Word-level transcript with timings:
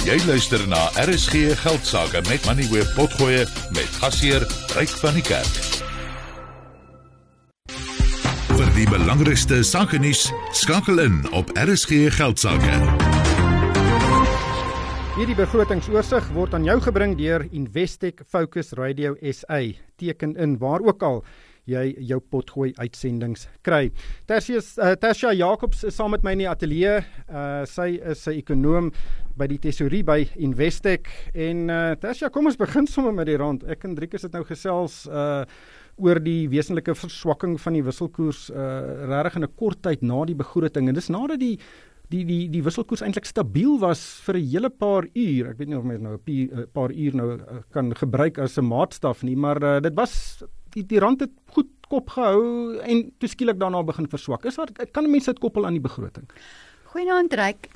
Jy 0.00 0.16
luister 0.24 0.62
na 0.64 0.86
RSG 0.96 1.52
Geldsaake 1.60 2.22
met 2.24 2.44
Money 2.48 2.64
Web 2.72 2.88
Potgoe 2.96 3.42
met 3.76 3.90
gasheer 4.00 4.46
Ryk 4.72 4.94
van 4.96 5.12
die 5.18 5.24
Kerk. 5.26 5.58
Vir 8.48 8.70
die 8.78 8.86
belangrikste 8.88 9.58
sake 9.60 10.00
nuus 10.00 10.30
skakel 10.56 11.02
in 11.04 11.20
op 11.36 11.52
RSG 11.52 12.08
Geldsaake. 12.16 12.78
Hierdie 15.18 15.36
begrotingsoorsig 15.36 16.32
word 16.32 16.56
aan 16.56 16.64
jou 16.64 16.78
gebring 16.80 17.12
deur 17.20 17.44
Investec 17.52 18.24
Focus 18.24 18.72
Radio 18.80 19.18
SA. 19.20 19.60
Teken 20.00 20.32
in 20.40 20.56
waar 20.64 20.80
ook 20.80 21.04
al 21.04 21.20
jy 21.70 21.84
jou 22.10 22.20
potgooi 22.32 22.70
uitsendings 22.78 23.46
kry. 23.66 23.90
Tersius 24.30 24.74
uh, 24.78 24.94
Tersia 25.00 25.32
Jacobs 25.36 25.84
is 25.86 25.96
saam 25.98 26.14
met 26.14 26.24
my 26.26 26.34
in 26.36 26.44
die 26.44 26.50
ateljee. 26.50 27.00
Uh, 27.28 27.64
sy 27.68 27.94
is 28.12 28.26
'n 28.28 28.38
ekonom 28.40 28.92
by 29.38 29.46
die 29.48 29.60
tesourie 29.62 30.02
by 30.04 30.24
Investec 30.36 31.08
en 31.34 31.68
uh, 31.70 31.94
Tersia, 32.00 32.28
kom 32.28 32.50
ons 32.50 32.58
begin 32.60 32.88
sommer 32.90 33.14
met 33.16 33.26
die 33.30 33.38
rand. 33.40 33.64
Ek 33.64 33.84
en 33.84 33.94
Driekus 33.96 34.26
het 34.26 34.36
nou 34.36 34.44
gesels 34.44 35.06
uh 35.08 35.44
oor 36.00 36.16
die 36.16 36.48
wesenlike 36.48 36.94
verswakking 36.96 37.58
van 37.60 37.74
die 37.76 37.82
wisselkoers 37.84 38.46
uh 38.54 39.06
regtig 39.10 39.36
in 39.36 39.44
'n 39.44 39.56
kort 39.56 39.82
tyd 39.82 40.02
na 40.02 40.24
die 40.24 40.38
begroting 40.38 40.88
en 40.88 40.94
dis 40.94 41.10
nadat 41.12 41.40
die 41.40 41.58
die 42.10 42.24
die 42.26 42.48
die 42.50 42.62
wisselkoers 42.64 43.02
eintlik 43.06 43.26
stabiel 43.28 43.78
was 43.78 44.00
vir 44.26 44.36
'n 44.36 44.48
hele 44.52 44.70
paar 44.70 45.04
uur. 45.14 45.50
Ek 45.50 45.58
weet 45.58 45.68
nie 45.68 45.78
of 45.78 45.84
mens 45.84 46.02
nou 46.02 46.16
'n 46.16 46.66
paar 46.72 46.90
uur 46.90 47.14
nou 47.14 47.38
kan 47.72 47.94
gebruik 47.94 48.38
as 48.38 48.58
'n 48.58 48.64
maatstaf 48.64 49.22
nie, 49.22 49.36
maar 49.36 49.62
uh, 49.62 49.80
dit 49.80 49.94
was 49.94 50.42
die 50.74 50.84
die 50.86 51.00
rand 51.02 51.20
het 51.24 51.32
goed 51.54 51.68
kop 51.90 52.12
gehou 52.14 52.78
en 52.86 53.04
toe 53.18 53.28
skielik 53.28 53.58
daarna 53.60 53.82
begin 53.86 54.08
verswak. 54.10 54.44
Is 54.46 54.58
wat 54.60 54.72
kan 54.94 55.10
mense 55.10 55.32
dit 55.32 55.42
koppel 55.42 55.66
aan 55.66 55.78
die 55.78 55.84
begroting? 55.84 56.28
Goeienaand 56.92 57.34
Ryk. 57.38 57.68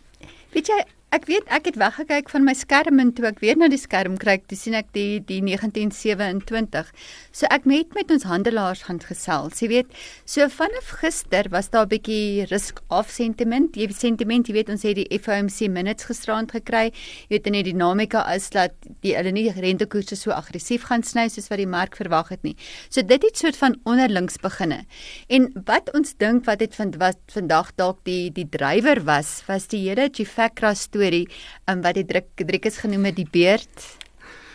Weet 0.54 0.70
jy, 0.70 0.78
Ek 1.14 1.28
weet 1.30 1.46
ek 1.54 1.68
het 1.68 1.76
weggekyk 1.78 2.30
van 2.32 2.42
my 2.42 2.52
skerm 2.58 2.98
en 2.98 3.12
toe 3.14 3.28
ek 3.28 3.36
weer 3.38 3.54
na 3.54 3.68
die 3.70 3.78
skerm 3.78 4.16
kyk, 4.18 4.48
toe 4.50 4.56
sien 4.58 4.74
ek 4.74 4.88
die 4.96 5.20
die 5.22 5.36
1927. 5.46 6.88
So 7.30 7.46
ek 7.54 7.68
het 7.70 7.92
met 7.94 8.10
ons 8.10 8.24
handelaars 8.26 8.82
gaan 8.88 8.98
gesels. 8.98 9.60
Jy 9.62 9.68
weet, 9.70 9.92
so 10.26 10.48
vanaf 10.50 10.88
gister 11.04 11.46
was 11.52 11.70
daar 11.70 11.86
'n 11.86 11.92
bietjie 11.94 12.48
risk 12.50 12.80
off 12.90 13.12
sentiment. 13.14 13.76
Jy 13.76 13.86
weet 13.86 14.00
sentiment, 14.00 14.48
jy 14.48 14.54
weet 14.54 14.68
ons 14.70 14.82
het 14.82 14.96
die 14.96 15.06
FOMC 15.18 15.70
minutes 15.70 16.04
gisterand 16.10 16.50
gekry. 16.50 16.90
Jy 17.30 17.38
weet 17.38 17.46
in 17.46 17.52
die 17.52 17.62
dinamika 17.70 18.26
is 18.34 18.50
dat 18.50 18.72
die 19.02 19.14
hulle 19.14 19.30
nie 19.30 19.52
rentekoerse 19.52 20.16
so 20.16 20.32
aggressief 20.32 20.82
gaan 20.82 21.04
sny 21.04 21.28
soos 21.28 21.48
wat 21.48 21.58
die 21.58 21.66
mark 21.66 21.94
verwag 21.94 22.30
het 22.30 22.42
nie. 22.42 22.56
So 22.90 23.02
dit 23.02 23.22
het 23.22 23.36
soort 23.38 23.56
van 23.56 23.78
onderlings 23.84 24.36
beginne. 24.38 24.84
En 25.28 25.52
wat 25.64 25.94
ons 25.94 26.14
dink 26.16 26.44
wat 26.44 26.60
het 26.60 26.74
vind 26.74 26.96
wat 26.96 27.18
vandag 27.28 27.70
dalk 27.76 27.98
die 28.02 28.32
die 28.32 28.48
drywer 28.50 29.04
was, 29.04 29.44
was 29.46 29.68
die 29.68 29.88
hele 29.88 30.10
Chifakra 30.10 30.74
storie 30.74 31.03
storie 31.04 31.28
um, 31.68 31.84
wat 31.84 31.98
die 32.00 32.08
druk 32.08 32.32
Driekus 32.40 32.80
genoem 32.80 33.10
het 33.10 33.20
die 33.20 33.28
beerd. 33.28 33.92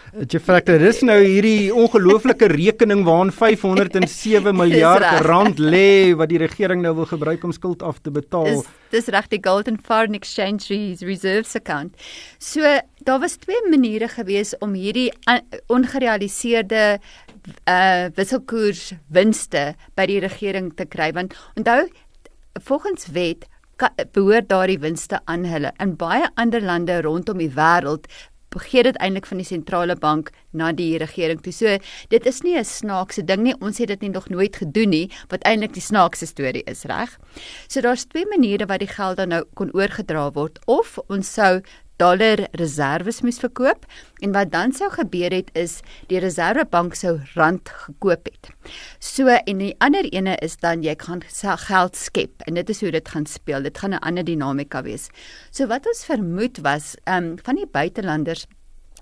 Jy 0.09 0.39
fakter 0.42 0.81
dis 0.81 1.03
nou 1.05 1.19
hierdie 1.22 1.69
ongelooflike 1.69 2.47
rekening 2.50 3.03
waarin 3.05 3.30
507 3.30 4.55
miljard 4.58 5.05
rand 5.27 5.61
lê 5.61 6.16
wat 6.17 6.31
die 6.31 6.39
regering 6.42 6.81
nou 6.81 6.95
wil 6.97 7.05
gebruik 7.11 7.45
om 7.45 7.53
skuld 7.53 7.86
af 7.86 8.00
te 8.02 8.09
betaal. 8.09 8.50
Dis 8.50 8.72
dis 8.89 9.11
reg 9.14 9.27
die 9.30 9.42
Golden 9.45 9.77
Foreign 9.86 10.17
Exchange 10.17 10.66
Reserves 11.05 11.53
account. 11.53 11.94
So 12.42 12.66
daar 13.05 13.22
was 13.22 13.38
twee 13.38 13.61
maniere 13.70 14.09
gewees 14.09 14.55
om 14.66 14.73
hierdie 14.73 15.11
ongerealiseerde 15.70 16.97
uh 17.70 18.09
wisselkoers 18.17 18.95
winste 19.14 19.75
by 19.95 20.09
die 20.09 20.20
regering 20.25 20.73
te 20.73 20.89
kry 20.89 21.14
want 21.14 21.38
onthou 21.58 21.86
volgens 22.66 23.08
wet 23.14 23.45
behoort 24.11 24.49
daardie 24.49 24.80
winste 24.80 25.19
aan 25.25 25.45
hulle. 25.45 25.72
In 25.80 25.95
baie 25.95 26.30
ander 26.35 26.61
lande 26.61 27.02
rondom 27.02 27.38
die 27.38 27.53
wêreld 27.55 28.05
gee 28.58 28.83
dit 28.83 28.97
eintlik 28.97 29.27
van 29.30 29.38
die 29.38 29.45
sentrale 29.45 29.95
bank 29.95 30.31
na 30.52 30.71
die 30.73 30.97
regering 30.97 31.41
toe. 31.41 31.53
So 31.53 31.77
dit 32.09 32.25
is 32.25 32.41
nie 32.41 32.58
'n 32.58 32.66
snaakse 32.66 33.23
ding 33.25 33.44
nie. 33.44 33.55
Ons 33.61 33.77
het 33.77 33.88
dit 33.88 34.02
nie 34.02 34.09
nog 34.09 34.30
nooit 34.30 34.55
gedoen 34.55 34.89
nie 34.89 35.11
wat 35.30 35.43
eintlik 35.43 35.73
die 35.73 35.81
snaakse 35.81 36.26
storie 36.26 36.64
is, 36.65 36.83
reg? 36.83 37.17
So 37.67 37.81
daar's 37.81 38.05
twee 38.05 38.26
maniere 38.26 38.65
wat 38.65 38.80
die 38.80 38.87
geld 38.87 39.17
dan 39.17 39.30
nou 39.30 39.43
kon 39.54 39.71
oorgedra 39.73 40.31
word 40.31 40.59
of 40.65 40.98
ons 41.08 41.33
sou 41.33 41.61
dollar 41.98 42.48
reserves 42.52 43.21
moes 43.21 43.39
verkoop 43.39 43.86
en 44.23 44.31
wat 44.31 44.52
dan 44.52 44.71
sou 44.71 44.89
gebeur 44.89 45.31
het 45.36 45.49
is 45.54 45.81
die 46.08 46.20
reservebank 46.20 46.95
sou 46.95 47.20
rand 47.36 47.70
gekoop 47.70 48.25
het. 48.25 48.49
So 48.99 49.32
en 49.32 49.61
die 49.61 49.76
ander 49.80 50.04
ene 50.11 50.33
is 50.43 50.58
dan 50.60 50.82
jy 50.83 50.92
gaan 50.99 51.21
geld 51.23 51.95
skep 51.95 52.43
en 52.43 52.58
dit 52.60 52.70
is 52.70 52.82
hoe 52.83 52.92
dit 52.92 53.08
gaan 53.08 53.26
speel. 53.26 53.64
Dit 53.64 53.77
gaan 53.80 53.95
'n 53.95 54.04
ander 54.04 54.23
dinamika 54.27 54.83
wees. 54.83 55.08
So 55.52 55.67
wat 55.67 55.87
ons 55.87 56.04
vermoed 56.04 56.60
was 56.61 56.95
ehm 57.05 57.23
um, 57.23 57.37
van 57.43 57.55
die 57.55 57.67
buitelanders 57.67 58.45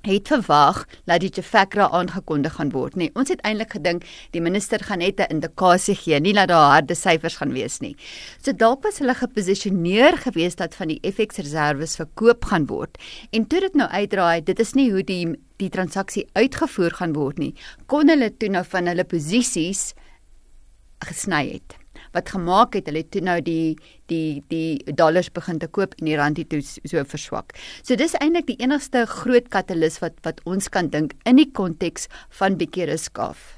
het 0.02 0.28
verwag 0.28 0.86
dat 1.06 1.22
die 1.22 1.30
Jefakra 1.30 1.90
aangekondig 1.90 2.58
gaan 2.58 2.72
word 2.72 2.96
nê. 2.96 3.08
Nee, 3.08 3.12
ons 3.16 3.30
het 3.30 3.42
eintlik 3.48 3.74
gedink 3.78 4.06
die 4.36 4.42
minister 4.42 4.84
gaan 4.84 5.00
net 5.00 5.20
'n 5.20 5.32
indikasie 5.38 5.96
gee, 5.96 6.20
nie 6.20 6.34
dat 6.34 6.48
daar 6.48 6.72
harde 6.72 6.96
syfers 6.96 7.38
gaan 7.38 7.54
wees 7.54 7.80
nie. 7.80 7.96
So 8.42 8.52
dalk 8.52 8.84
was 8.84 9.00
hulle 9.00 9.14
geposisioneer 9.14 10.18
gewees 10.18 10.56
dat 10.56 10.76
van 10.76 10.88
die 10.88 11.00
FX 11.04 11.38
reserves 11.38 11.96
verkoop 11.96 12.46
gaan 12.46 12.66
word. 12.66 12.98
En 13.32 13.48
toe 13.48 13.60
dit 13.60 13.74
nou 13.74 13.90
uitdraai, 13.90 14.44
dit 14.44 14.60
is 14.60 14.74
nie 14.74 14.92
hoe 14.92 15.04
die 15.04 15.36
die 15.58 15.70
transaksie 15.70 16.28
uitgevoer 16.34 16.92
gaan 16.92 17.14
word 17.14 17.38
nie. 17.38 17.56
Kon 17.88 18.10
hulle 18.10 18.38
toe 18.38 18.50
nou 18.50 18.64
van 18.66 18.88
hulle 18.88 19.04
posisies 19.04 19.94
gesny 21.00 21.54
het 21.54 21.87
wat 22.18 22.34
gemaak 22.34 22.78
het 22.78 22.90
hulle 22.90 23.06
toe 23.06 23.24
nou 23.26 23.38
die 23.46 23.78
die 24.12 24.42
die 24.52 24.96
dollars 24.96 25.30
begin 25.36 25.60
te 25.62 25.68
koop 25.68 25.96
en 26.00 26.10
die 26.10 26.18
rand 26.20 26.40
het 26.42 26.50
toe 26.54 26.62
so 26.64 27.04
verswak. 27.04 27.54
So 27.84 28.00
dis 28.00 28.18
eintlik 28.22 28.50
die 28.50 28.60
enigste 28.64 29.06
groot 29.12 29.52
katalis 29.54 30.02
wat 30.04 30.18
wat 30.28 30.42
ons 30.46 30.72
kan 30.74 30.92
dink 30.94 31.16
in 31.26 31.42
die 31.42 31.50
konteks 31.52 32.10
van 32.40 32.58
bietjie 32.60 32.90
riskaaf. 32.90 33.57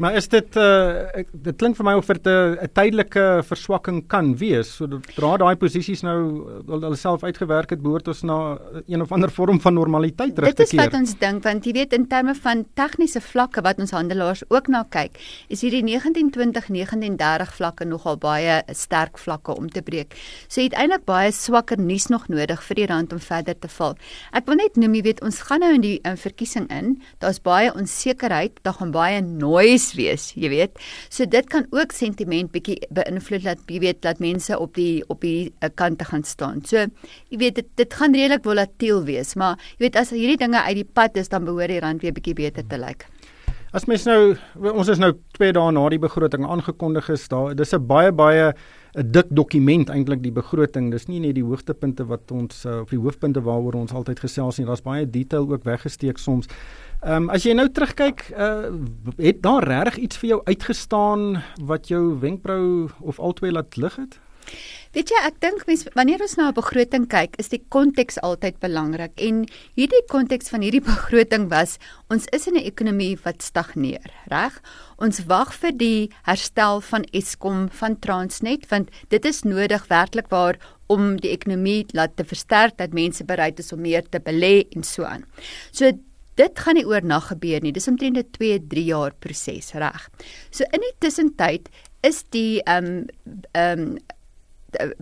Maar 0.00 0.14
is 0.16 0.28
dit 0.28 0.56
uh 0.56 1.20
dit 1.32 1.56
klink 1.60 1.76
vir 1.76 1.84
my 1.84 1.92
of 2.00 2.06
dit 2.08 2.26
'n 2.26 2.56
uh, 2.56 2.68
tydelike 2.72 3.42
verswakking 3.44 4.06
kan 4.08 4.36
wees. 4.36 4.76
So 4.76 4.86
dra 4.86 5.36
daai 5.36 5.56
posisies 5.56 6.00
nou 6.02 6.48
hulle 6.66 6.96
self 6.96 7.22
uitgewerk 7.22 7.70
het 7.70 7.82
behoort 7.82 8.08
ons 8.08 8.22
na 8.22 8.58
een 8.88 9.02
of 9.02 9.12
ander 9.12 9.30
vorm 9.30 9.60
van 9.60 9.74
normaliteit 9.74 10.34
terug 10.34 10.48
te 10.48 10.64
keer. 10.64 10.64
Dit 10.64 10.72
is 10.72 10.84
wat 10.84 10.94
ons 10.94 11.18
dink 11.18 11.44
want 11.44 11.64
jy 11.64 11.72
weet 11.72 11.92
in 11.92 12.06
terme 12.06 12.34
van 12.34 12.64
tegniese 12.74 13.20
vlakke 13.20 13.60
wat 13.60 13.78
ons 13.78 13.90
handelaars 13.90 14.44
ook 14.48 14.68
na 14.68 14.84
kyk, 14.88 15.20
is 15.48 15.60
hierdie 15.60 15.84
1920 15.84 16.68
1930 16.68 17.54
vlakke 17.54 17.84
nogal 17.84 18.16
baie 18.16 18.62
sterk 18.72 19.18
vlakke 19.18 19.54
om 19.54 19.68
te 19.68 19.82
breek. 19.82 20.16
So 20.48 20.60
jy 20.60 20.70
het 20.70 20.78
eintlik 20.78 21.04
baie 21.04 21.32
swakker 21.32 21.78
nuus 21.78 22.08
nog 22.08 22.28
nodig 22.28 22.62
vir 22.62 22.74
die 22.74 22.86
rand 22.86 23.12
om 23.12 23.20
verder 23.20 23.58
te 23.58 23.68
val. 23.68 23.96
Ek 24.32 24.46
wil 24.46 24.56
net 24.56 24.76
noem 24.76 24.94
jy 24.94 25.02
weet 25.02 25.22
ons 25.22 25.42
gaan 25.42 25.60
nou 25.60 25.74
in 25.74 25.84
die 25.84 26.00
in 26.04 26.16
verkiesing 26.16 26.70
in. 26.70 27.02
Daar's 27.18 27.40
baie 27.40 27.74
onsekerheid, 27.74 28.56
daar 28.62 28.80
gaan 28.80 28.90
baie 28.90 29.20
noise 29.20 29.81
stres 29.82 29.96
wees, 29.98 30.28
jy 30.36 30.50
weet. 30.52 30.78
So 31.10 31.26
dit 31.26 31.48
kan 31.50 31.66
ook 31.70 31.92
sentiment 31.92 32.52
bietjie 32.52 32.78
beïnvloed 32.94 33.44
dat 33.46 33.58
jy 33.70 33.80
weet 33.82 34.02
dat 34.02 34.20
mense 34.22 34.58
op 34.58 34.74
die 34.78 35.02
op 35.08 35.20
die 35.24 35.52
uh, 35.60 35.70
kante 35.74 36.04
gaan 36.04 36.24
staan. 36.24 36.62
So 36.64 36.86
jy 37.30 37.38
weet 37.38 37.60
dit 37.60 37.68
dit 37.76 37.94
gaan 37.94 38.14
redelik 38.14 38.44
volatiel 38.44 39.04
wees, 39.04 39.34
maar 39.34 39.58
jy 39.76 39.88
weet 39.88 39.96
as 40.00 40.14
hierdie 40.14 40.40
dinge 40.40 40.62
uit 40.62 40.78
die 40.82 40.88
pad 40.88 41.16
is 41.16 41.28
dan 41.32 41.44
behoort 41.44 41.72
die 41.72 41.80
rand 41.82 42.02
weer 42.02 42.14
bietjie 42.14 42.34
beter 42.38 42.66
te 42.66 42.78
lyk. 42.78 43.08
As 43.72 43.86
mens 43.88 44.04
nou 44.04 44.34
ons 44.68 44.88
is 44.92 45.00
nou 45.00 45.14
2 45.38 45.54
dae 45.56 45.72
na 45.72 45.86
die 45.88 46.00
begroting 46.00 46.44
aangekondig 46.44 47.08
is, 47.14 47.24
daar 47.32 47.54
dis 47.56 47.72
'n 47.72 47.86
baie 47.86 48.12
baie 48.12 48.52
'n 48.94 49.12
dik 49.12 49.28
dokument 49.30 49.88
eintlik 49.88 50.22
die 50.22 50.32
begroting. 50.32 50.90
Dis 50.90 51.08
nie 51.08 51.20
net 51.20 51.34
die 51.34 51.44
hoogtepunte 51.44 52.04
wat 52.04 52.30
ons 52.30 52.66
uh, 52.66 52.80
of 52.80 52.90
die 52.90 53.00
hoofpunte 53.00 53.40
waaroor 53.40 53.74
ons 53.74 53.92
altyd 53.92 54.20
gesels 54.20 54.58
nie. 54.58 54.66
Daar's 54.66 54.84
baie 54.84 55.10
detail 55.10 55.48
ook 55.48 55.64
weggesteek 55.64 56.18
soms. 56.18 56.48
Ehm 57.02 57.24
um, 57.24 57.30
as 57.34 57.42
jy 57.42 57.50
nou 57.58 57.66
terugkyk, 57.66 58.28
uh, 58.30 58.68
het 59.18 59.40
daar 59.42 59.64
regtig 59.66 60.04
iets 60.04 60.18
vir 60.22 60.28
jou 60.28 60.40
uitgestaan 60.46 61.40
wat 61.58 61.88
jou 61.90 62.20
wenkbrau 62.22 62.90
of 63.00 63.18
albei 63.18 63.50
laat 63.50 63.74
lig 63.76 63.96
het? 63.98 64.20
Weet 64.94 65.10
jy, 65.10 65.22
ek 65.26 65.40
dink 65.42 65.64
mense 65.66 65.90
wanneer 65.96 66.22
ons 66.22 66.36
na 66.38 66.50
'n 66.50 66.54
begroting 66.54 67.08
kyk, 67.10 67.34
is 67.42 67.48
die 67.48 67.62
konteks 67.74 68.20
altyd 68.22 68.60
belangrik 68.60 69.18
en 69.18 69.48
hierdie 69.74 70.02
konteks 70.06 70.52
van 70.54 70.62
hierdie 70.62 70.84
begroting 70.92 71.48
was 71.50 71.78
ons 72.06 72.28
is 72.30 72.46
in 72.46 72.54
'n 72.54 72.70
ekonomie 72.70 73.18
wat 73.24 73.42
stagneer, 73.42 74.06
reg? 74.30 74.62
Ons 74.98 75.26
wag 75.26 75.50
vir 75.54 75.72
die 75.72 76.10
herstel 76.22 76.80
van 76.80 77.02
Eskom 77.10 77.66
van 77.70 77.98
Transnet 77.98 78.70
want 78.70 78.90
dit 79.08 79.24
is 79.24 79.42
nodig 79.42 79.88
werklik 79.88 80.30
waar 80.30 80.54
om 80.86 81.16
die 81.16 81.34
ekonomie 81.34 81.86
laat 81.94 82.14
te 82.16 82.24
versterk 82.24 82.76
dat 82.76 82.94
mense 82.94 83.24
bereid 83.24 83.58
is 83.58 83.72
om 83.72 83.80
meer 83.80 84.06
te 84.06 84.20
belê 84.20 84.68
en 84.76 84.84
so 84.84 85.02
aan. 85.02 85.24
So 85.72 85.90
dit 86.40 86.58
gaan 86.58 86.78
nie 86.78 86.86
oornag 86.86 87.28
gebeur 87.32 87.60
nie. 87.62 87.72
Dis 87.72 87.88
omtrent 87.88 88.18
'n 88.18 88.30
2-3 88.38 88.84
jaar 88.84 89.12
proses, 89.18 89.72
reg. 89.74 90.08
So 90.50 90.64
in 90.72 90.80
die 90.80 90.96
tussentyd 90.98 91.68
is 92.02 92.24
die 92.30 92.62
ehm 92.62 92.86
um, 92.86 93.06
ehm 93.52 93.80
um, 93.80 93.98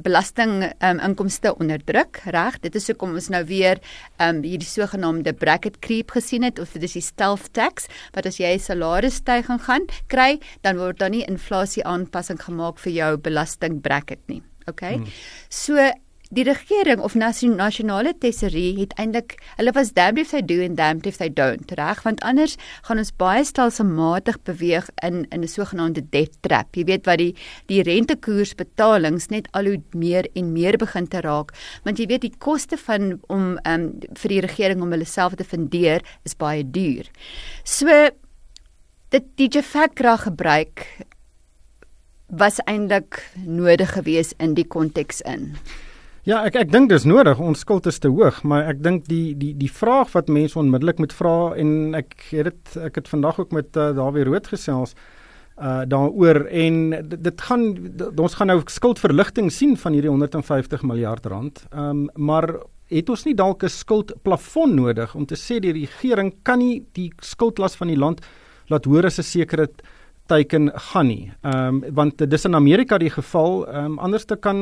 belasting 0.03 0.73
um, 0.83 0.99
inkomste 0.99 1.55
onder 1.59 1.79
druk, 1.85 2.21
reg? 2.25 2.59
Dit 2.61 2.75
is 2.75 2.89
hoekom 2.91 3.15
ons 3.15 3.29
nou 3.29 3.45
weer 3.47 3.79
ehm 4.19 4.41
um, 4.41 4.43
hierdie 4.43 4.69
sogenaamde 4.69 5.33
bracket 5.33 5.79
creep 5.79 6.11
gesien 6.11 6.43
het 6.43 6.59
of 6.59 6.73
dit 6.73 6.83
is 6.83 6.99
die 6.99 7.05
stealth 7.05 7.53
tax 7.53 7.87
wat 8.15 8.27
as 8.27 8.41
jy 8.41 8.55
'n 8.55 8.59
salarisstygings 8.59 9.65
gaan 9.65 9.87
kry, 10.09 10.41
dan 10.63 10.77
word 10.77 10.99
daar 10.99 11.11
nie 11.11 11.25
inflasie 11.25 11.85
aanpassing 11.85 12.41
gemaak 12.43 12.79
vir 12.79 12.93
jou 12.93 13.17
belasting 13.17 13.81
bracket 13.81 14.21
nie. 14.27 14.43
OK? 14.67 14.81
Hmm. 14.81 15.07
So 15.49 15.93
die 16.31 16.45
regering 16.47 17.01
of 17.03 17.17
nasionale 17.19 18.13
tesorie 18.23 18.77
het 18.79 18.93
eintlik 19.03 19.35
hulle 19.57 19.73
was 19.75 19.91
damned 19.97 20.23
if 20.23 20.31
they 20.31 20.43
do 20.43 20.61
and 20.63 20.77
damned 20.79 21.07
if 21.07 21.19
they 21.19 21.29
don't 21.29 21.73
reg? 21.75 22.05
Want 22.07 22.23
anders 22.23 22.55
gaan 22.87 23.03
ons 23.03 23.11
baie 23.19 23.43
stelselmatig 23.45 24.39
beweeg 24.47 24.87
in 25.03 25.25
in 25.35 25.43
'n 25.43 25.49
sogenaamde 25.49 26.07
debt 26.11 26.37
trap. 26.43 26.77
Jy 26.77 26.85
weet 26.85 27.07
wat 27.07 27.19
die 27.19 27.35
die 27.67 27.83
rentekoersbetalings 27.83 29.29
net 29.31 29.49
al 29.53 29.65
hoe 29.65 29.83
meer 29.93 30.29
en 30.35 30.53
meer 30.53 30.77
begin 30.77 31.09
te 31.09 31.21
raak. 31.21 31.53
Want 31.85 31.99
jy 31.99 32.07
weet 32.07 32.23
die 32.23 32.39
koste 32.39 32.77
van 32.77 33.19
om 33.29 33.59
um, 33.67 33.99
vir 34.15 34.29
die 34.29 34.41
regering 34.41 34.83
om 34.83 34.91
hulle 34.91 35.05
self 35.05 35.35
te 35.35 35.45
fundeer 35.45 36.03
is 36.25 36.37
baie 36.37 36.63
duur. 36.63 37.11
So 37.65 37.89
dit 39.11 39.25
die 39.37 39.49
Jafakra 39.49 40.17
gebruik 40.17 40.87
was 42.29 42.61
eintlik 42.67 43.19
nodig 43.35 43.93
geweest 43.93 44.35
in 44.39 44.55
die 44.55 44.67
konteks 44.67 45.21
in 45.21 45.57
Ja, 46.29 46.43
ek 46.45 46.59
ek 46.61 46.73
dink 46.73 46.91
dis 46.93 47.07
nodig. 47.09 47.39
Ons 47.41 47.63
skuld 47.65 47.87
is 47.89 47.97
te 47.99 48.11
hoog, 48.13 48.43
maar 48.45 48.67
ek 48.69 48.83
dink 48.85 49.07
die 49.09 49.33
die 49.41 49.55
die 49.57 49.71
vraag 49.73 50.11
wat 50.13 50.29
mense 50.29 50.59
onmiddellik 50.61 50.99
moet 51.01 51.15
vra 51.17 51.55
en 51.57 51.95
ek 51.97 52.13
het 52.29 52.51
dit 52.51 52.77
ek 52.91 53.01
het 53.01 53.09
vandag 53.09 53.39
ook 53.41 53.55
met 53.57 53.73
uh, 53.73 53.89
Dawie 53.97 54.27
Rood 54.29 54.51
gesels 54.53 54.93
uh 55.61 55.83
daaroor 55.89 56.47
en 56.57 56.77
dit, 57.09 57.17
dit 57.25 57.43
gaan 57.45 57.65
dit, 57.77 58.21
ons 58.21 58.37
gaan 58.37 58.49
nou 58.53 58.61
skuldverligting 58.69 59.49
sien 59.53 59.75
van 59.81 59.97
hierdie 59.97 60.13
150 60.13 60.85
miljard 60.89 61.25
rand. 61.27 61.65
Ehm 61.71 61.89
um, 61.89 62.05
maar 62.29 62.53
het 62.91 63.09
ons 63.09 63.25
nie 63.25 63.35
dalk 63.35 63.65
'n 63.65 63.73
skuldplafon 63.73 64.75
nodig 64.75 65.15
om 65.15 65.25
te 65.27 65.37
sê 65.41 65.61
die 65.61 65.73
regering 65.73 66.35
kan 66.43 66.59
nie 66.59 66.85
die 66.93 67.13
skuldlas 67.21 67.77
van 67.77 67.89
die 67.89 67.97
land 67.97 68.21
laat 68.69 68.85
hoor 68.85 69.07
as 69.07 69.19
'n 69.19 69.23
sekere 69.23 69.69
teiken 70.31 70.71
gaan 70.91 71.09
nie. 71.11 71.31
Ehm 71.43 71.83
um, 71.83 71.95
want 71.95 72.23
dis 72.31 72.47
in 72.47 72.55
Amerika 72.55 72.99
die 72.99 73.11
geval. 73.11 73.65
Ehm 73.67 73.93
um, 73.93 73.99
anders 73.99 74.25
te 74.25 74.37
kan 74.37 74.59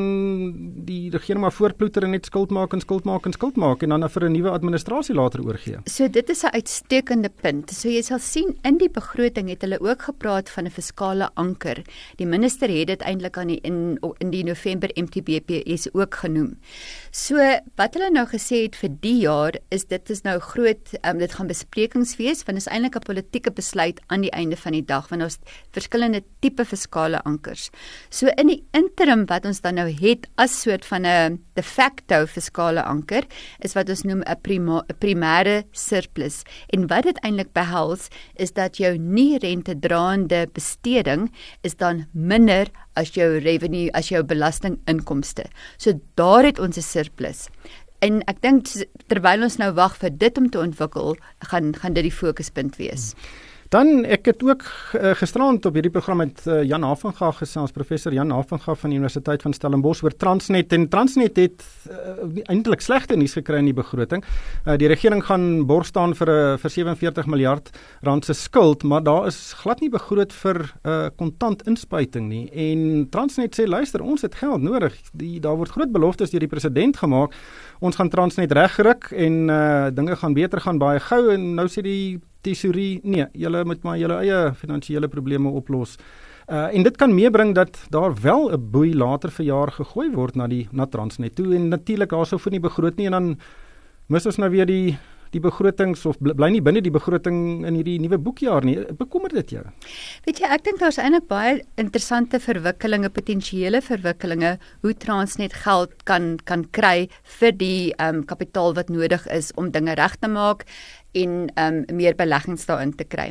die 0.89 1.11
regering 1.11 1.43
maar 1.45 1.53
voortploeter 1.53 2.07
en 2.07 2.15
net 2.17 2.27
skuld 2.27 2.51
maak 2.55 2.73
en 2.73 2.81
skuld 2.85 3.05
maak 3.09 3.27
en 3.29 3.37
skuld 3.37 3.57
maak 3.57 3.83
en 3.83 3.95
dan 3.95 4.09
vir 4.11 4.29
'n 4.29 4.33
nuwe 4.33 4.51
administrasie 4.51 5.15
later 5.15 5.45
oorgee. 5.45 5.79
So 5.85 6.09
dit 6.09 6.31
is 6.31 6.43
'n 6.45 6.55
uitstekende 6.55 7.31
punt. 7.43 7.71
So 7.71 7.89
jy 7.89 8.03
sal 8.03 8.19
sien 8.19 8.57
in 8.63 8.79
die 8.79 8.91
begroting 8.91 9.49
het 9.49 9.63
hulle 9.63 9.81
ook 9.81 10.03
gepraat 10.03 10.51
van 10.51 10.65
'n 10.65 10.71
fiskale 10.71 11.31
anker. 11.35 11.83
Die 12.17 12.27
minister 12.27 12.69
het 12.69 12.87
dit 12.87 13.01
eintlik 13.01 13.37
aan 13.37 13.49
die 13.49 13.61
in 13.63 13.99
in 14.19 14.31
die 14.31 14.45
November 14.45 14.91
MTBPS 14.95 15.89
ook 15.93 16.15
genoem. 16.15 16.57
So 17.11 17.37
wat 17.77 17.95
hulle 17.95 18.11
nou 18.11 18.27
gesê 18.27 18.63
het 18.63 18.77
vir 18.77 18.91
die 19.01 19.19
jaar 19.21 19.53
is 19.71 19.85
dit 19.85 20.11
is 20.11 20.23
nou 20.23 20.39
groot 20.39 20.93
um, 21.03 21.19
dit 21.19 21.33
gaan 21.33 21.47
besprekings 21.47 22.17
wees 22.17 22.45
want 22.45 22.59
dit 22.59 22.67
is 22.67 22.73
eintlik 22.73 22.97
'n 22.97 23.07
politieke 23.07 23.51
besluit 23.51 24.01
aan 24.07 24.21
die 24.21 24.31
einde 24.31 24.57
van 24.57 24.73
die 24.73 24.85
dag 24.85 25.09
want 25.09 25.23
ons 25.23 25.39
verskillende 25.75 26.23
tipe 26.41 26.65
fiskale 26.65 27.21
ankers. 27.29 27.71
So 28.11 28.31
in 28.37 28.51
die 28.53 28.63
interim 28.77 29.27
wat 29.31 29.47
ons 29.49 29.61
dan 29.65 29.79
nou 29.79 29.89
het 29.89 30.27
as 30.37 30.63
soort 30.63 30.85
van 30.85 31.07
'n 31.07 31.39
de 31.55 31.63
facto 31.63 32.27
fiskale 32.27 32.83
anker 32.83 33.25
is 33.61 33.75
wat 33.75 33.89
ons 33.89 34.05
noem 34.05 34.23
'n 34.23 34.41
primêre 34.99 35.65
surplus. 35.73 36.43
En 36.73 36.87
wat 36.87 37.05
dit 37.05 37.19
eintlik 37.25 37.53
behels 37.53 38.09
is 38.37 38.53
dat 38.53 38.77
jou 38.77 38.97
nie 38.99 39.39
rentedraande 39.39 40.49
besteding 40.53 41.31
is 41.63 41.75
dan 41.75 42.07
minder 42.13 42.67
as 42.95 43.15
jou 43.15 43.39
revenue 43.39 43.91
as 43.93 44.09
jou 44.09 44.23
belastinginkomste. 44.23 45.45
So 45.77 45.93
daar 46.15 46.45
het 46.45 46.59
ons 46.59 46.77
'n 46.77 46.83
surplus. 46.83 47.49
En 48.01 48.23
ek 48.31 48.43
dink 48.43 48.67
terwyl 49.07 49.43
ons 49.43 49.59
nou 49.59 49.73
wag 49.73 49.97
vir 49.97 50.11
dit 50.11 50.39
om 50.39 50.51
te 50.51 50.59
ontwikkel, 50.59 51.17
gaan 51.51 51.75
gaan 51.75 51.93
dit 51.93 52.03
die 52.03 52.13
fokuspunt 52.15 52.77
wees. 52.77 53.13
Hmm. 53.13 53.48
Dan 53.69 54.07
ek 54.09 54.31
het 54.31 54.41
ook 54.41 54.63
uh, 54.65 55.11
gisterand 55.21 55.67
op 55.69 55.75
hierdie 55.77 55.93
program 55.93 56.23
met 56.23 56.39
uh, 56.49 56.63
Jan 56.65 56.87
Havenga 56.89 57.29
gesels, 57.37 57.73
professor 57.77 58.15
Jan 58.17 58.31
Havenga 58.33 58.73
van 58.81 58.95
die 58.95 58.97
Universiteit 58.97 59.43
van 59.45 59.53
Stellenbosch 59.53 60.01
oor 60.07 60.15
Transnet 60.17 60.73
en 60.73 60.87
Transnet 60.89 61.37
het 61.37 61.65
uh, 61.93 62.15
eintlik 62.49 62.81
slegte 62.81 63.19
nuus 63.21 63.37
gekry 63.37 63.61
in 63.61 63.69
die 63.69 63.77
begroting. 63.77 64.25
Uh, 64.65 64.79
die 64.81 64.89
regering 64.89 65.21
gaan 65.29 65.67
borg 65.69 65.85
staan 65.91 66.17
vir 66.17 66.33
'n 66.33 66.55
uh, 66.55 66.57
vir 66.63 66.71
47 66.71 67.29
miljard 67.29 67.69
rand 68.09 68.25
se 68.25 68.33
skuld, 68.33 68.83
maar 68.89 69.05
daar 69.05 69.27
is 69.27 69.53
glad 69.61 69.85
nie 69.85 69.93
begroot 69.93 70.33
vir 70.33 70.57
'n 70.65 70.89
uh, 70.89 71.09
kontant 71.17 71.67
inspuiting 71.69 72.29
nie. 72.29 72.49
En 72.53 73.09
Transnet 73.11 73.53
sê 73.53 73.69
luister, 73.69 74.01
ons 74.01 74.23
het 74.23 74.35
geld 74.35 74.63
nodig. 74.63 74.97
Die 75.13 75.41
daar 75.41 75.57
word 75.57 75.77
groot 75.77 75.93
beloftes 75.93 76.31
deur 76.31 76.41
die 76.41 76.49
president 76.49 76.97
gemaak. 76.97 77.37
Ons 77.81 77.97
gaan 77.97 78.09
Transnet 78.09 78.53
regruk 78.53 79.13
en 79.13 79.49
uh, 79.51 79.91
dinge 79.93 80.17
gaan 80.17 80.33
beter 80.33 80.61
gaan 80.61 80.79
baie 80.79 81.01
gou 81.01 81.29
en 81.29 81.55
nou 81.55 81.69
sê 81.69 81.83
die 81.85 82.21
tesourie 82.43 83.01
nee, 83.03 83.27
julle 83.33 83.65
moet 83.65 83.83
maar 83.83 83.99
julle 83.99 84.21
eie 84.23 84.55
finansiële 84.55 85.09
probleme 85.09 85.49
oplos. 85.49 85.97
Uh 86.49 86.69
en 86.73 86.83
dit 86.83 86.97
kan 86.97 87.13
meebring 87.13 87.55
dat 87.55 87.77
daar 87.91 88.15
wel 88.23 88.51
'n 88.53 88.71
boei 88.71 88.95
later 88.95 89.31
vir 89.31 89.47
jaar 89.47 89.71
gegooi 89.73 90.11
word 90.15 90.37
na 90.37 90.47
die 90.47 90.69
na 90.73 90.87
Transnet 90.87 91.35
toe 91.35 91.55
en 91.55 91.69
natuurlik 91.69 92.11
daarsou 92.11 92.39
vir 92.39 92.53
nie 92.53 92.61
begroot 92.61 92.97
nie 92.97 93.07
en 93.07 93.13
dan 93.13 93.39
mis 94.07 94.27
ons 94.27 94.37
nou 94.37 94.51
weer 94.51 94.67
die 94.67 94.99
die 95.35 95.41
begrotings 95.41 96.05
of 96.09 96.19
bly 96.21 96.49
nie 96.53 96.63
binne 96.65 96.81
die 96.85 96.93
begroting 96.93 97.67
in 97.69 97.77
hierdie 97.79 97.99
nuwe 98.01 98.19
boekjaar 98.23 98.65
nie. 98.65 98.77
Bekommer 98.99 99.33
dit 99.35 99.51
jou? 99.59 99.65
Weet 100.27 100.41
jy, 100.41 100.51
ek 100.57 100.65
dink 100.65 100.81
daar's 100.83 101.01
eintlik 101.03 101.29
baie 101.31 101.59
interessante 101.81 102.41
verwikkelinge, 102.41 103.11
potensiële 103.13 103.83
verwikkelinge 103.85 104.57
hoe 104.85 104.95
Transnet 105.05 105.57
geld 105.65 105.93
kan 106.09 106.37
kan 106.49 106.65
kry 106.77 107.09
vir 107.39 107.53
die 107.61 107.93
um, 108.01 108.25
kapitaal 108.25 108.75
wat 108.79 108.93
nodig 108.93 109.27
is 109.35 109.53
om 109.57 109.73
dinge 109.75 109.99
reg 110.01 110.17
te 110.23 110.33
maak 110.33 110.65
en 111.17 111.49
um 111.57 111.85
meer 111.97 112.15
beleggings 112.17 112.67
daarin 112.69 112.93
te 112.97 113.05
kry. 113.05 113.31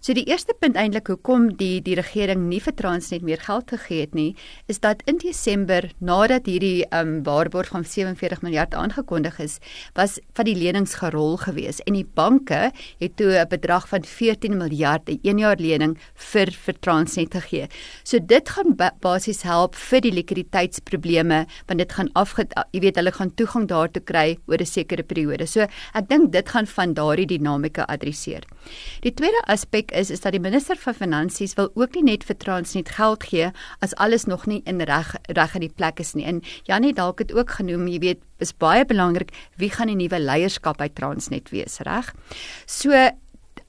So 0.00 0.14
die 0.14 0.26
eerste 0.30 0.54
punt 0.60 0.76
eintlik 0.78 1.08
hoekom 1.10 1.48
die 1.58 1.80
die 1.82 1.96
regering 1.98 2.46
nie 2.50 2.60
vir 2.62 2.74
Transnet 2.78 3.24
meer 3.26 3.40
geld 3.42 3.70
gegee 3.72 4.04
het 4.04 4.14
nie, 4.14 4.36
is 4.70 4.78
dat 4.80 5.02
in 5.10 5.18
Desember 5.18 5.88
nadat 5.98 6.46
hierdie 6.46 6.86
um 6.94 7.22
waarborg 7.26 7.72
van 7.74 7.84
47 7.84 8.42
miljard 8.46 8.74
aangekondig 8.74 9.40
is, 9.42 9.58
was 9.98 10.18
van 10.38 10.46
die 10.46 10.56
lenings 10.56 10.94
gerol 11.00 11.36
gewees 11.42 11.82
en 11.86 11.98
die 11.98 12.06
banke 12.06 12.70
het 13.00 13.16
toe 13.16 13.32
'n 13.34 13.48
bedrag 13.48 13.88
van 13.88 14.04
14 14.04 14.56
miljard 14.56 15.08
'n 15.08 15.18
1 15.22 15.38
jaar 15.38 15.56
lening 15.58 15.98
vir 16.14 16.46
vir 16.50 16.74
Transnet 16.80 17.34
gegee. 17.34 17.68
So 18.04 18.18
dit 18.18 18.48
gaan 18.48 18.76
basies 19.00 19.42
help 19.42 19.74
vir 19.74 20.00
die 20.00 20.12
likwiditeitsprobleme 20.12 21.46
want 21.66 21.78
dit 21.78 21.92
gaan 21.92 22.10
afge 22.14 22.46
jy 22.72 22.80
weet 22.80 22.96
hulle 22.96 23.12
gaan 23.12 23.34
toegang 23.34 23.66
daartoe 23.66 24.02
kry 24.02 24.38
oor 24.46 24.60
'n 24.60 24.66
sekere 24.66 25.02
periode. 25.02 25.46
So 25.46 25.66
ek 25.94 26.08
dink 26.08 26.32
dit 26.32 26.48
gaan 26.48 26.66
van 26.66 26.94
daar 26.94 27.15
daardie 27.16 27.38
dinamika 27.38 27.86
adresseer. 27.88 28.44
Die 29.04 29.12
tweede 29.14 29.40
aspek 29.48 29.92
is 29.92 30.10
is 30.10 30.20
dat 30.20 30.32
die 30.32 30.42
minister 30.42 30.76
van 30.76 30.94
finansies 30.94 31.54
wil 31.56 31.70
ook 31.74 31.94
nie 31.94 32.04
net 32.12 32.24
vir 32.24 32.36
Transnet 32.36 32.90
geld 32.96 33.24
gee 33.24 33.50
as 33.80 33.94
alles 33.96 34.26
nog 34.26 34.46
nie 34.46 34.62
in 34.66 34.80
reg 34.80 35.14
reg 35.28 35.54
in 35.54 35.66
die 35.66 35.72
plek 35.72 36.00
is 36.00 36.14
nie. 36.14 36.26
En 36.26 36.42
Janie 36.64 36.92
dalk 36.92 37.18
het 37.18 37.32
ook 37.32 37.50
genoem, 37.58 37.86
jy 37.88 37.98
weet, 37.98 38.22
is 38.38 38.52
baie 38.52 38.84
belangrik 38.84 39.32
wie 39.56 39.70
gaan 39.70 39.88
die 39.88 39.96
nuwe 39.96 40.20
leierskap 40.20 40.78
by 40.78 40.88
Transnet 40.88 41.50
wees, 41.50 41.80
reg? 41.86 42.12
So 42.66 42.92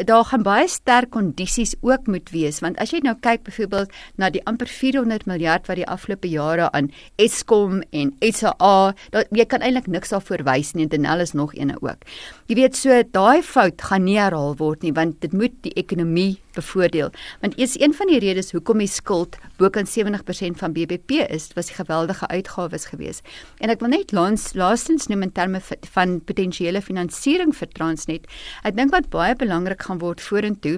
daar 0.05 0.25
gaan 0.29 0.43
baie 0.45 0.67
sterk 0.69 1.09
kondisies 1.09 1.73
ook 1.81 2.07
moet 2.07 2.29
wees 2.29 2.59
want 2.61 2.77
as 2.77 2.91
jy 2.93 2.99
nou 3.01 3.15
kyk 3.21 3.41
byvoorbeeld 3.47 3.93
na 4.21 4.29
die 4.29 4.43
amper 4.45 4.69
400 4.69 5.25
miljard 5.25 5.65
wat 5.67 5.79
die 5.79 5.87
afgelope 5.89 6.29
jare 6.29 6.69
aan 6.77 6.91
Eskom 7.17 7.81
en 7.89 8.13
SA, 8.21 8.93
dat 9.11 9.31
jy 9.33 9.45
kan 9.49 9.65
eintlik 9.65 9.87
niks 9.89 10.13
daarvoor 10.13 10.45
wys 10.45 10.75
nie 10.75 10.85
en 10.85 10.93
Denel 10.93 11.25
is 11.25 11.33
nog 11.33 11.55
eene 11.57 11.79
ook. 11.81 12.05
Jy 12.45 12.59
weet 12.61 12.77
so 12.77 13.01
daai 13.11 13.41
fout 13.41 13.81
gaan 13.81 14.05
nie 14.05 14.19
herhaal 14.21 14.53
word 14.61 14.85
nie 14.85 14.93
want 14.93 15.17
dit 15.25 15.33
moet 15.33 15.55
die 15.65 15.73
ekonomie 15.73 16.37
bevoordeel. 16.57 17.11
Want 17.41 17.57
is 17.57 17.77
een 17.79 17.93
van 17.93 18.09
die 18.11 18.19
redes 18.21 18.51
hoekom 18.51 18.81
die 18.81 18.89
skuld 18.89 19.37
bokant 19.61 19.89
70% 19.89 20.59
van 20.61 20.73
BBP 20.73 21.23
is, 21.27 21.49
was 21.57 21.71
die 21.71 21.77
geweldige 21.77 22.27
uitgawes 22.33 22.87
geweest. 22.91 23.25
En 23.61 23.73
ek 23.73 23.81
wil 23.83 23.93
net 23.93 24.13
laas, 24.15 24.51
laastens 24.57 25.09
noem 25.11 25.27
in 25.27 25.33
terme 25.35 25.61
van 25.93 26.17
potensiële 26.25 26.81
finansiering 26.81 27.53
vir 27.57 27.71
Transnet. 27.77 28.27
Ek 28.67 28.77
dink 28.77 28.93
wat 28.95 29.09
baie 29.13 29.37
belangrik 29.37 29.86
gaan 29.87 30.03
word 30.03 30.21
vorentoe 30.21 30.77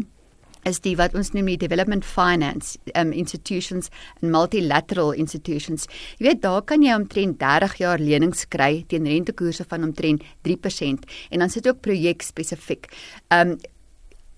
is 0.68 0.82
die 0.84 0.96
wat 1.00 1.16
ons 1.16 1.32
noem 1.34 1.54
die 1.54 1.60
development 1.62 2.06
finance 2.06 2.78
um, 3.00 3.14
institutions 3.16 3.90
en 4.20 4.34
multilateral 4.34 5.14
institutions. 5.16 5.88
Jy 6.20 6.30
weet 6.30 6.44
daar 6.44 6.62
kan 6.68 6.84
jy 6.84 6.96
omtrent 6.98 7.40
30 7.40 7.80
jaar 7.80 8.04
lenings 8.04 8.46
kry 8.52 8.84
teen 8.92 9.08
rentekoerse 9.08 9.66
van 9.70 9.88
omtrent 9.88 10.26
3% 10.48 11.08
en 11.32 11.46
dan 11.46 11.52
sit 11.54 11.68
ook 11.68 11.84
projek 11.86 12.26
spesifiek. 12.26 12.90
Um 13.34 13.58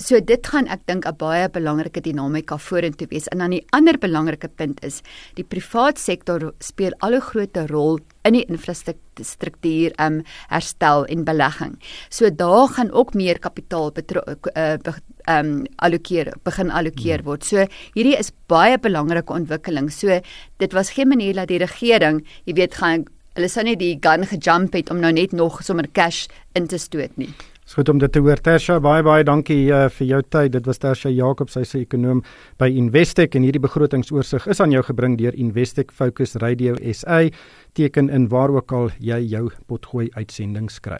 So 0.01 0.17
dit 0.17 0.47
gaan 0.49 0.65
ek 0.65 0.81
dink 0.89 1.05
'n 1.05 1.15
baie 1.17 1.49
belangrike 1.49 2.01
dinamika 2.01 2.57
vorentoe 2.57 3.07
wees. 3.09 3.27
En 3.27 3.37
dan 3.37 3.51
die 3.51 3.65
ander 3.69 3.97
belangrike 3.97 4.47
punt 4.47 4.83
is 4.83 5.01
die 5.35 5.43
privaat 5.43 5.99
sektor 5.99 6.53
speel 6.59 6.93
al 7.01 7.13
'n 7.13 7.21
groter 7.21 7.67
rol 7.67 7.99
in 8.25 8.33
die 8.33 8.45
infrastruktuur 8.45 9.93
um 9.99 10.23
herstel 10.49 11.05
en 11.05 11.23
belegging. 11.23 11.77
So 12.09 12.29
daar 12.29 12.67
gaan 12.67 12.91
ook 12.91 13.13
meer 13.13 13.39
kapitaal 13.39 13.91
uh, 14.55 14.77
um 15.27 15.65
allokeer 15.75 16.33
begin 16.43 16.71
allokeer 16.71 17.19
hmm. 17.19 17.25
word. 17.25 17.43
So 17.43 17.67
hierdie 17.93 18.17
is 18.17 18.31
baie 18.47 18.77
belangrike 18.77 19.33
ontwikkeling. 19.33 19.91
So 19.91 20.19
dit 20.57 20.73
was 20.73 20.89
geen 20.89 21.07
manier 21.07 21.33
dat 21.33 21.47
die 21.47 21.59
regering, 21.59 22.25
jy 22.45 22.53
weet, 22.53 22.73
gaan 22.73 23.05
hulle 23.35 23.47
sou 23.47 23.63
net 23.63 23.79
die 23.79 23.97
gun 24.01 24.25
gejump 24.25 24.73
het 24.73 24.89
om 24.89 24.99
nou 24.99 25.11
net 25.11 25.31
nog 25.31 25.63
sommer 25.63 25.87
cash 25.93 26.27
in 26.53 26.67
te 26.67 26.77
stoot 26.77 27.17
nie. 27.17 27.33
Dis 27.71 27.77
goed 27.79 27.89
om 27.89 27.99
dit 28.03 28.11
te 28.11 28.19
hoor. 28.19 28.35
Tersha, 28.43 28.81
baie 28.83 28.99
baie 28.99 29.23
dankie 29.23 29.69
uh, 29.71 29.85
vir 29.95 30.07
jou 30.09 30.17
tyd. 30.27 30.51
Dit 30.51 30.65
was 30.67 30.81
Tersha 30.83 31.07
Jacobs, 31.07 31.53
sy 31.55 31.63
se 31.63 31.79
ekonom 31.85 32.19
by 32.59 32.67
Investec 32.67 33.37
en 33.39 33.45
hierdie 33.47 33.63
begrotingsoorsig 33.63 34.49
is 34.51 34.59
aan 34.59 34.75
jou 34.75 34.81
gebring 34.89 35.15
deur 35.21 35.39
Investec 35.39 35.95
Focus 35.95 36.35
Radio 36.43 36.75
SA. 36.91 37.21
Teken 37.79 38.11
in 38.11 38.27
waar 38.27 38.51
ook 38.51 38.75
al 38.75 38.91
jy 38.99 39.23
jou 39.37 39.45
potgooi 39.71 40.09
uitsendings 40.19 40.83
kry. 40.83 40.99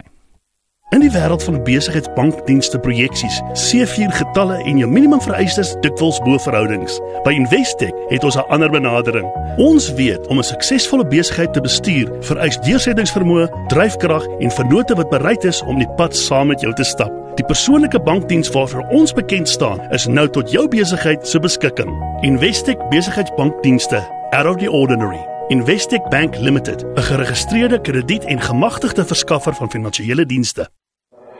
In 0.92 1.00
die 1.00 1.10
wêreld 1.10 1.40
van 1.42 1.62
besigheidsbankdienste 1.64 2.78
projeksies, 2.78 3.38
C4 3.56 4.12
getalle 4.12 4.58
en 4.68 4.76
jou 4.76 4.88
minimum 4.90 5.22
vereistes 5.24 5.70
dikwels 5.80 6.18
bo 6.20 6.36
verhoudings. 6.44 6.98
By 7.24 7.32
Investec 7.32 7.96
het 8.10 8.24
ons 8.28 8.36
'n 8.36 8.44
ander 8.52 8.70
benadering. 8.70 9.24
Ons 9.56 9.92
weet 9.96 10.26
om 10.26 10.38
'n 10.38 10.42
suksesvolle 10.42 11.06
besigheid 11.06 11.52
te 11.52 11.60
bestuur, 11.60 12.12
vereis 12.20 12.58
deursettingsvermoë, 12.58 13.48
dryfkrag 13.66 14.26
en 14.38 14.50
vennote 14.50 14.94
wat 14.94 15.08
bereid 15.08 15.44
is 15.44 15.62
om 15.62 15.78
die 15.78 15.88
pad 15.96 16.16
saam 16.16 16.46
met 16.46 16.60
jou 16.60 16.74
te 16.74 16.84
stap. 16.84 17.12
Die 17.34 17.46
persoonlike 17.46 18.00
bankdiens 18.00 18.50
waarvoor 18.50 18.86
ons 18.90 19.12
bekend 19.12 19.48
staan, 19.48 19.80
is 19.90 20.06
nou 20.06 20.28
tot 20.28 20.50
jou 20.50 20.68
besigheid 20.68 21.28
se 21.28 21.38
beskikking. 21.38 21.90
Investec 22.20 22.88
Besigheidsbankdienste, 22.90 24.02
out 24.30 24.46
of 24.46 24.56
the 24.56 24.70
ordinary. 24.70 25.26
Investec 25.48 26.08
Bank 26.08 26.36
Limited, 26.38 26.84
'n 26.94 27.02
geregistreerde 27.02 27.80
krediet- 27.80 28.24
en 28.24 28.40
gemagtigde 28.40 29.04
verskaffer 29.04 29.54
van 29.54 29.70
finansiële 29.70 30.26
dienste. 30.26 30.68